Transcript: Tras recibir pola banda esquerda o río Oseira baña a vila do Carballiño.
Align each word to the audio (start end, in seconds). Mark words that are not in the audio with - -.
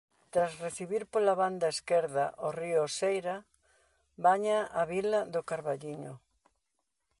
Tras 0.33 0.51
recibir 0.65 1.03
pola 1.13 1.33
banda 1.41 1.73
esquerda 1.75 2.25
o 2.47 2.49
río 2.59 2.79
Oseira 2.87 3.35
baña 4.25 4.59
a 4.81 4.83
vila 4.91 5.19
do 5.33 5.41
Carballiño. 5.49 6.13